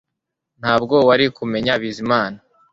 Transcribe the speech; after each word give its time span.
Ntabwo 0.61 0.95
wari 1.07 1.25
kumenya 1.37 1.73
Bizimana 1.81 2.37